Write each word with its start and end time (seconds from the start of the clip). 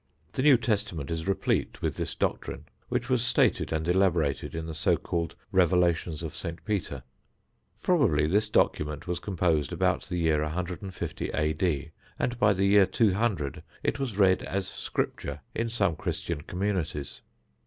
The 0.33 0.41
New 0.41 0.57
Testament 0.57 1.11
is 1.11 1.27
replete 1.27 1.79
with 1.83 1.95
this 1.95 2.15
doctrine, 2.15 2.65
which 2.89 3.07
was 3.07 3.21
stated 3.23 3.71
and 3.71 3.87
elaborated 3.87 4.55
in 4.55 4.65
the 4.65 4.73
so 4.73 4.97
called 4.97 5.35
"Revelations 5.51 6.23
of 6.23 6.35
St. 6.35 6.65
Peter." 6.65 7.03
Probably 7.83 8.25
this 8.25 8.49
document 8.49 9.05
was 9.05 9.19
composed 9.19 9.71
about 9.71 10.05
the 10.05 10.17
year 10.17 10.41
150 10.41 11.29
A.D. 11.29 11.91
and 12.17 12.39
by 12.39 12.51
the 12.51 12.65
year 12.65 12.87
200 12.87 13.61
it 13.83 13.99
was 13.99 14.17
read 14.17 14.41
as 14.41 14.67
"Scripture" 14.67 15.39
in 15.53 15.69
some 15.69 15.95
Christian 15.95 16.41
communities. 16.41 17.21